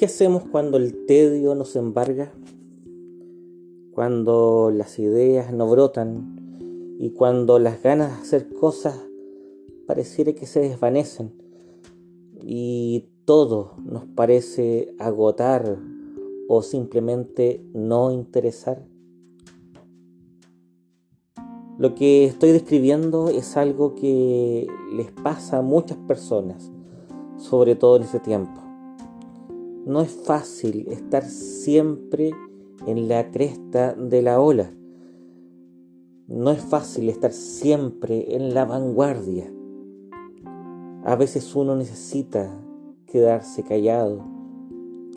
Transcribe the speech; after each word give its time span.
qué 0.00 0.06
hacemos 0.06 0.44
cuando 0.50 0.78
el 0.78 1.04
tedio 1.04 1.54
nos 1.54 1.76
embarga? 1.76 2.32
Cuando 3.92 4.70
las 4.74 4.98
ideas 4.98 5.52
no 5.52 5.68
brotan 5.68 6.96
y 6.98 7.10
cuando 7.10 7.58
las 7.58 7.82
ganas 7.82 8.16
de 8.16 8.22
hacer 8.22 8.48
cosas 8.54 8.98
pareciera 9.86 10.32
que 10.32 10.46
se 10.46 10.60
desvanecen 10.60 11.34
y 12.40 13.10
todo 13.26 13.74
nos 13.84 14.06
parece 14.06 14.94
agotar 14.98 15.76
o 16.48 16.62
simplemente 16.62 17.62
no 17.74 18.10
interesar. 18.10 18.82
Lo 21.76 21.94
que 21.94 22.24
estoy 22.24 22.52
describiendo 22.52 23.28
es 23.28 23.54
algo 23.58 23.94
que 23.94 24.66
les 24.96 25.10
pasa 25.10 25.58
a 25.58 25.62
muchas 25.62 25.98
personas, 25.98 26.72
sobre 27.36 27.74
todo 27.74 27.96
en 27.96 28.04
este 28.04 28.20
tiempo. 28.20 28.69
No 29.86 30.02
es 30.02 30.10
fácil 30.10 30.86
estar 30.88 31.24
siempre 31.24 32.32
en 32.86 33.08
la 33.08 33.30
cresta 33.30 33.94
de 33.94 34.20
la 34.20 34.40
ola. 34.40 34.72
No 36.28 36.50
es 36.50 36.60
fácil 36.60 37.08
estar 37.08 37.32
siempre 37.32 38.36
en 38.36 38.52
la 38.52 38.66
vanguardia. 38.66 39.50
A 41.04 41.16
veces 41.16 41.56
uno 41.56 41.76
necesita 41.76 42.62
quedarse 43.06 43.62
callado, 43.62 44.22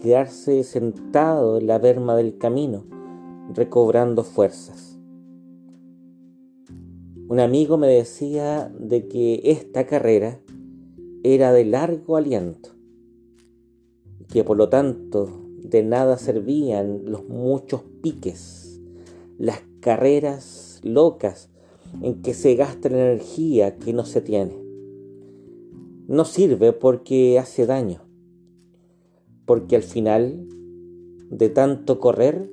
quedarse 0.02 0.64
sentado 0.64 1.58
en 1.58 1.68
la 1.68 1.78
berma 1.78 2.16
del 2.16 2.38
camino, 2.38 2.86
recobrando 3.54 4.24
fuerzas. 4.24 4.98
Un 7.28 7.40
amigo 7.40 7.78
me 7.78 7.88
decía 7.88 8.74
de 8.80 9.08
que 9.08 9.42
esta 9.44 9.86
carrera 9.86 10.40
era 11.24 11.52
de 11.52 11.66
largo 11.66 12.16
aliento, 12.18 12.73
que 14.34 14.44
por 14.44 14.58
lo 14.58 14.68
tanto 14.68 15.30
de 15.62 15.84
nada 15.84 16.18
servían 16.18 17.04
los 17.06 17.24
muchos 17.30 17.84
piques, 18.02 18.82
las 19.38 19.62
carreras 19.80 20.80
locas 20.82 21.52
en 22.02 22.24
que 22.24 22.34
se 22.34 22.56
gasta 22.56 22.90
la 22.90 23.12
energía 23.12 23.78
que 23.78 23.94
no 23.94 24.06
se 24.06 24.22
tiene. 24.22 24.58
No 26.08 26.26
sirve 26.26 26.74
porque 26.74 27.38
hace 27.38 27.68
daño, 27.68 28.02
porque 29.46 29.76
al 29.76 29.84
final 29.84 30.48
de 31.30 31.50
tanto 31.50 32.00
correr 32.00 32.50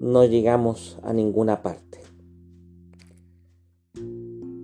no 0.00 0.24
llegamos 0.24 0.98
a 1.02 1.12
ninguna 1.12 1.60
parte. 1.60 2.00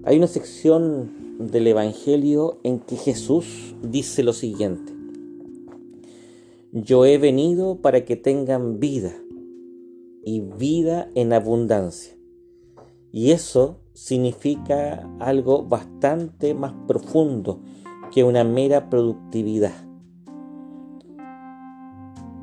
Hay 0.04 0.16
una 0.16 0.28
sección 0.28 1.10
del 1.41 1.66
Evangelio 1.66 2.58
en 2.62 2.80
que 2.80 2.96
Jesús 2.96 3.74
dice 3.82 4.22
lo 4.22 4.32
siguiente. 4.32 4.97
Yo 6.72 7.06
he 7.06 7.16
venido 7.16 7.80
para 7.80 8.05
que 8.05 8.16
tengan 8.16 8.78
vida 8.78 9.12
y 10.22 10.41
vida 10.41 11.10
en 11.14 11.33
abundancia. 11.33 12.14
Y 13.10 13.30
eso 13.30 13.80
significa 13.94 15.08
algo 15.19 15.64
bastante 15.64 16.52
más 16.52 16.75
profundo 16.86 17.60
que 18.12 18.22
una 18.22 18.44
mera 18.44 18.91
productividad. 18.91 19.72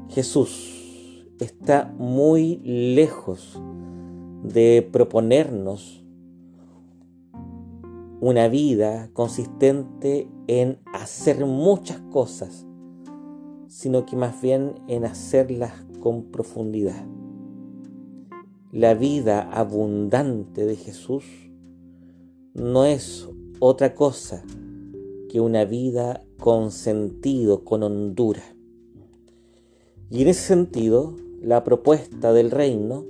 Jesús 0.10 1.28
está 1.40 1.94
muy 1.98 2.58
lejos 2.64 3.62
de 4.44 4.88
proponernos 4.92 6.04
una 8.22 8.48
vida 8.48 9.10
consistente 9.14 10.28
en 10.48 10.80
hacer 10.94 11.46
muchas 11.46 12.00
cosas, 12.12 12.66
sino 13.76 14.06
que 14.06 14.16
más 14.16 14.42
bien 14.42 14.76
en 14.88 15.04
hacerlas 15.04 15.74
con 16.00 16.32
profundidad. 16.32 17.06
La 18.72 18.94
vida 18.94 19.42
abundante 19.52 20.66
de 20.66 20.78
Jesús 20.78 21.26
no 22.54 22.86
es 22.86 23.28
otra 23.60 23.94
cosa 23.94 24.46
que 25.28 25.42
una 25.42 25.66
vida 25.66 26.24
con 26.40 26.72
sentido, 26.72 27.66
con 27.66 27.84
hondura. 27.84 28.44
Y 30.10 30.22
en 30.22 30.30
ese 30.30 30.48
sentido, 30.48 31.18
la 31.42 31.66
propuesta 31.66 32.32
del 32.32 32.52
reino 32.52 33.04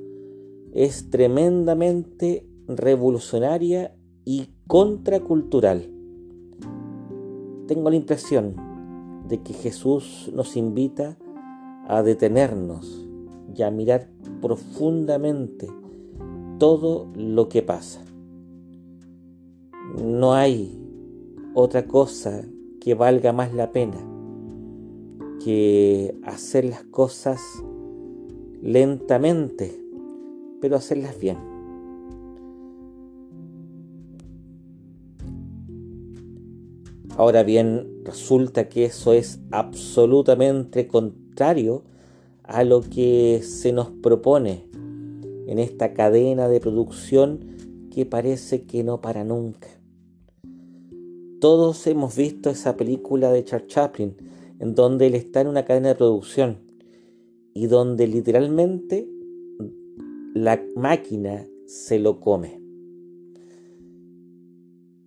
es 0.73 1.11
tremendamente 1.11 2.43
revolucionaria 2.67 3.95
y 4.25 4.49
contracultural. 4.65 5.91
Tengo 7.67 7.91
la 7.91 7.97
impresión 7.97 8.64
de 9.27 9.41
que 9.41 9.53
Jesús 9.53 10.31
nos 10.33 10.55
invita 10.55 11.17
a 11.87 12.03
detenernos 12.03 13.07
y 13.55 13.63
a 13.63 13.71
mirar 13.71 14.09
profundamente 14.41 15.67
todo 16.59 17.07
lo 17.15 17.49
que 17.49 17.61
pasa. 17.61 18.01
No 20.03 20.33
hay 20.33 20.77
otra 21.53 21.85
cosa 21.85 22.43
que 22.81 22.95
valga 22.95 23.33
más 23.33 23.53
la 23.53 23.71
pena 23.71 23.97
que 25.43 26.17
hacer 26.23 26.65
las 26.65 26.83
cosas 26.83 27.39
lentamente, 28.61 29.79
pero 30.59 30.75
hacerlas 30.75 31.19
bien. 31.19 31.37
Ahora 37.17 37.43
bien, 37.43 37.94
resulta 38.05 38.69
que 38.69 38.85
eso 38.85 39.13
es 39.13 39.39
absolutamente 39.51 40.87
contrario 40.87 41.83
a 42.43 42.63
lo 42.63 42.81
que 42.81 43.41
se 43.43 43.73
nos 43.73 43.89
propone 43.89 44.69
en 45.47 45.59
esta 45.59 45.93
cadena 45.93 46.47
de 46.47 46.59
producción 46.59 47.39
que 47.91 48.05
parece 48.05 48.63
que 48.63 48.83
no 48.83 49.01
para 49.01 49.23
nunca. 49.23 49.67
Todos 51.41 51.85
hemos 51.87 52.15
visto 52.15 52.49
esa 52.49 52.77
película 52.77 53.31
de 53.31 53.43
Charles 53.43 53.67
Chaplin, 53.67 54.15
en 54.59 54.75
donde 54.75 55.07
él 55.07 55.15
está 55.15 55.41
en 55.41 55.47
una 55.47 55.65
cadena 55.65 55.89
de 55.89 55.95
producción 55.95 56.59
y 57.53 57.67
donde 57.67 58.07
literalmente 58.07 59.07
la 60.33 60.61
máquina 60.75 61.45
se 61.65 61.99
lo 61.99 62.19
come. 62.19 62.61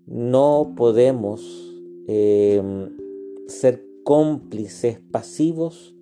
No 0.06 0.72
podemos 0.76 1.67
Em, 2.10 2.88
ser 3.48 3.84
cómplices 4.02 4.98
pasivos 5.10 5.94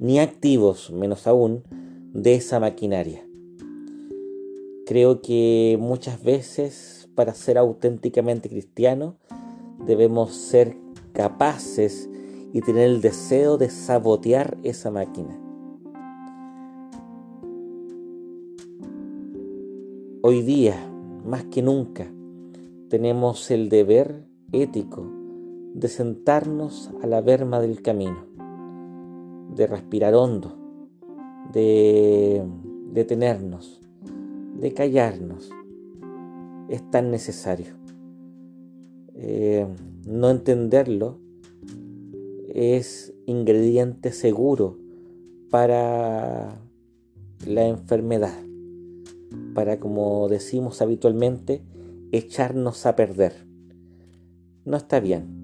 ni 0.00 0.18
activos, 0.18 0.90
menos 0.90 1.28
aún, 1.28 1.62
de 2.12 2.34
esa 2.34 2.58
maquinaria. 2.58 3.24
Creo 4.84 5.22
que 5.22 5.78
muchas 5.80 6.24
veces 6.24 7.08
para 7.14 7.34
ser 7.34 7.56
auténticamente 7.56 8.48
cristiano 8.48 9.16
debemos 9.86 10.34
ser 10.34 10.76
capaces 11.12 12.10
y 12.52 12.60
tener 12.60 12.88
el 12.88 13.00
deseo 13.00 13.56
de 13.56 13.70
sabotear 13.70 14.58
esa 14.64 14.90
máquina. 14.90 15.40
Hoy 20.20 20.42
día, 20.42 20.84
más 21.24 21.44
que 21.44 21.62
nunca, 21.62 22.12
tenemos 22.88 23.52
el 23.52 23.68
deber 23.68 24.26
ético 24.50 25.23
de 25.74 25.88
sentarnos 25.88 26.92
a 27.02 27.06
la 27.08 27.20
verma 27.20 27.60
del 27.60 27.82
camino, 27.82 28.26
de 29.56 29.66
respirar 29.66 30.14
hondo, 30.14 30.56
de 31.52 32.44
detenernos, 32.92 33.80
de 34.60 34.72
callarnos. 34.72 35.50
Es 36.68 36.88
tan 36.90 37.10
necesario. 37.10 37.74
Eh, 39.16 39.66
no 40.06 40.30
entenderlo 40.30 41.18
es 42.48 43.12
ingrediente 43.26 44.12
seguro 44.12 44.78
para 45.50 46.60
la 47.48 47.66
enfermedad, 47.66 48.38
para, 49.54 49.80
como 49.80 50.28
decimos 50.28 50.80
habitualmente, 50.80 51.62
echarnos 52.12 52.86
a 52.86 52.94
perder. 52.94 53.32
No 54.64 54.76
está 54.76 55.00
bien 55.00 55.43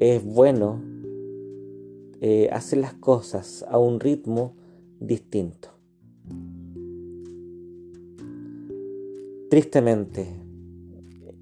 es 0.00 0.24
bueno 0.24 0.80
eh, 2.20 2.48
hacer 2.52 2.78
las 2.78 2.94
cosas 2.94 3.64
a 3.68 3.78
un 3.78 4.00
ritmo 4.00 4.54
distinto. 5.00 5.70
Tristemente, 9.50 10.26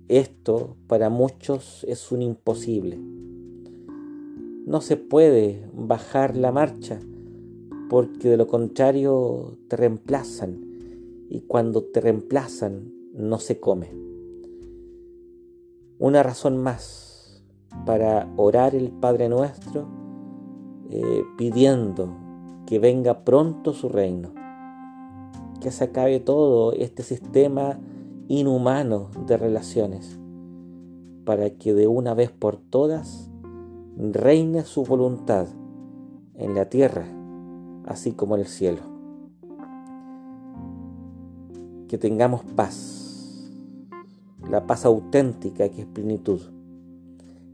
esto 0.09 0.77
para 0.87 1.11
muchos 1.11 1.85
es 1.89 2.13
un 2.13 2.23
imposible. 2.23 2.99
No 4.67 4.81
se 4.81 4.97
puede 4.97 5.69
bajar 5.75 6.37
la 6.37 6.53
marcha 6.53 7.01
porque 7.89 8.29
de 8.29 8.37
lo 8.37 8.47
contrario 8.47 9.59
te 9.69 9.77
reemplazan 9.77 10.61
y 11.29 11.41
cuando 11.43 11.85
te 11.85 12.01
reemplazan 12.01 12.93
no 13.13 13.39
se 13.39 13.61
come. 13.61 13.89
Una 15.99 16.23
razón 16.23 16.59
más 16.59 17.16
para 17.85 18.29
orar 18.37 18.75
el 18.75 18.91
Padre 18.91 19.29
Nuestro 19.29 19.87
eh, 20.91 21.25
pidiendo 21.37 22.09
que 22.67 22.79
venga 22.79 23.25
pronto 23.25 23.73
su 23.73 23.89
reino, 23.89 24.31
que 25.61 25.71
se 25.71 25.85
acabe 25.85 26.21
todo 26.21 26.73
este 26.73 27.03
sistema 27.03 27.79
inhumano 28.29 29.11
de 29.27 29.37
relaciones, 29.37 30.19
para 31.25 31.51
que 31.51 31.75
de 31.75 31.87
una 31.87 32.15
vez 32.15 32.31
por 32.31 32.57
todas 32.57 33.31
reine 33.97 34.63
su 34.63 34.85
voluntad 34.85 35.47
en 36.35 36.55
la 36.55 36.67
tierra, 36.67 37.07
así 37.87 38.13
como 38.13 38.35
en 38.35 38.43
el 38.43 38.47
cielo. 38.47 38.83
Que 41.89 41.99
tengamos 41.99 42.43
paz, 42.45 43.51
la 44.49 44.67
paz 44.67 44.85
auténtica 44.85 45.69
que 45.69 45.83
es 45.83 45.87
plenitud, 45.87 46.41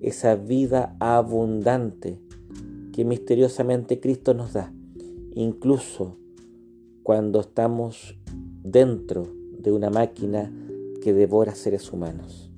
esa 0.03 0.35
vida 0.37 0.97
abundante 1.01 2.19
que 2.93 3.05
misteriosamente 3.05 4.01
Cristo 4.01 4.35
nos 4.35 4.53
da, 4.53 4.73
incluso 5.35 6.19
cuando 7.03 7.41
estamos 7.41 8.19
dentro 8.63 9.27
de 9.59 9.73
una 9.73 9.91
máquina 9.91 10.53
que 11.03 11.13
devora 11.13 11.55
seres 11.55 11.93
humanos. 11.93 12.52